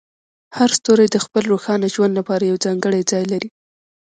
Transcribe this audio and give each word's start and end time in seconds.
هر 0.57 0.69
ستوری 0.77 1.07
د 1.11 1.17
خپل 1.25 1.43
روښانه 1.53 1.87
ژوند 1.93 2.13
لپاره 2.19 2.43
یو 2.49 2.57
ځانګړی 2.65 3.01
ځای 3.11 3.23
لري. 3.31 3.49